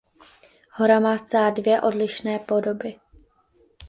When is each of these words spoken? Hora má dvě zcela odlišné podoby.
Hora 0.77 0.99
má 0.99 1.15
dvě 1.15 1.27
zcela 1.49 1.83
odlišné 1.83 2.39
podoby. 2.39 2.95